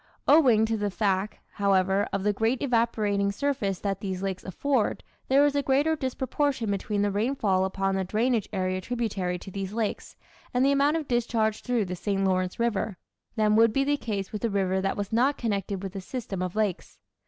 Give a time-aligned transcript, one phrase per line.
[0.27, 5.45] Owing to the fact, however, of the great evaporating surface that these lakes afford, there
[5.45, 10.15] is a greater disproportion between the rainfall upon the drainage area tributary to these lakes,
[10.55, 12.25] and the amount of discharge through the St.
[12.25, 12.97] Lawrence River,
[13.35, 16.41] than would be the case with a river that was not connected with a system
[16.41, 16.97] of lakes.